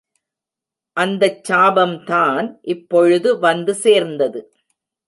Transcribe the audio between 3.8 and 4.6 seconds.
சேர்ந்தது.